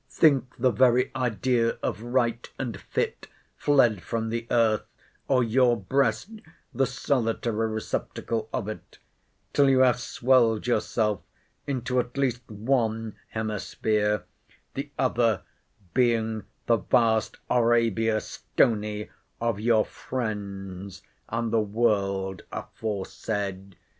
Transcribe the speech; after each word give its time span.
Think 0.09 0.55
the 0.57 0.71
very 0.71 1.11
idea 1.15 1.77
of 1.83 2.01
right 2.01 2.49
and 2.57 2.81
fit 2.81 3.27
fled 3.55 4.01
from 4.01 4.29
the 4.29 4.47
earth, 4.49 4.87
or 5.27 5.43
your 5.43 5.77
breast 5.79 6.27
the 6.73 6.87
solitary 6.87 7.67
receptacle 7.69 8.49
of 8.51 8.67
it, 8.67 8.97
till 9.53 9.69
you 9.69 9.81
have 9.81 9.99
swelled 9.99 10.65
yourself 10.65 11.21
into 11.67 11.99
at 11.99 12.17
least 12.17 12.41
one 12.49 13.15
hemisphere; 13.29 14.23
the 14.73 14.89
other 14.97 15.43
being 15.93 16.45
the 16.65 16.77
vast 16.77 17.37
Arabia 17.47 18.19
Stony 18.21 19.11
of 19.39 19.59
your 19.59 19.85
friends 19.85 21.03
and 21.29 21.53
the 21.53 21.61
world 21.61 22.41
aforesaid. 22.51 23.75